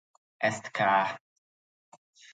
[0.37, 0.79] Ezt k